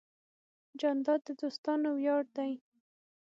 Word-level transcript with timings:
جانداد 0.79 1.19
د 1.25 1.29
دوستانو 1.41 1.89
ویاړ 1.97 2.23
دی. 2.37 2.51